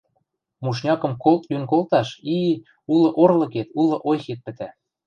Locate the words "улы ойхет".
3.81-4.39